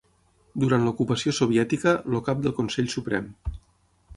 Durant 0.61 0.87
l'ocupació 0.87 1.33
soviètica, 1.39 1.93
el 2.13 2.17
Cap 2.31 2.41
del 2.47 2.57
Consell 2.61 2.91
Suprem. 2.95 3.29